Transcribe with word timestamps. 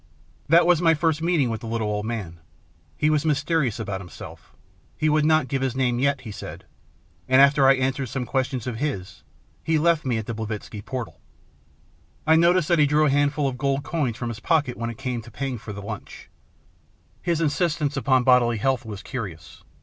That 0.49 0.65
was 0.65 0.81
my 0.81 0.95
first 0.95 1.21
meeting 1.21 1.51
with 1.51 1.61
the 1.61 1.67
little 1.67 1.87
old 1.87 2.07
man. 2.07 2.39
He 2.97 3.11
was 3.11 3.23
mysterious 3.23 3.79
about 3.79 4.01
himself; 4.01 4.55
he 4.97 5.09
would 5.09 5.25
not 5.25 5.47
give 5.47 5.61
his 5.61 5.75
name 5.75 5.99
yet, 5.99 6.21
he 6.21 6.31
said, 6.31 6.65
and 7.29 7.39
after 7.39 7.67
I 7.67 7.75
had 7.75 7.83
answered 7.83 8.07
some 8.07 8.25
questions 8.25 8.65
of 8.65 8.77
his, 8.77 9.21
he 9.63 9.77
left 9.77 10.03
me 10.03 10.17
at 10.17 10.25
the 10.25 10.33
Blavitski 10.33 10.81
portal. 10.83 11.19
I 12.25 12.35
noticed 12.35 12.67
that 12.69 12.79
he 12.79 12.87
drew 12.87 13.05
a 13.05 13.11
handful 13.11 13.47
of 13.47 13.59
gold 13.59 13.83
coins 13.83 14.17
from 14.17 14.29
his 14.29 14.39
pocket 14.39 14.75
when 14.75 14.89
it 14.89 14.97
came 14.97 15.21
to 15.21 15.29
pay 15.29 15.49
ing 15.49 15.59
for 15.59 15.71
the 15.71 15.83
lunch. 15.83 16.31
His 17.21 17.39
insistence 17.39 17.95
upon 17.95 18.23
bodily 18.23 18.57
health 18.57 18.83
was 18.85 19.03
curious. 19.03 19.63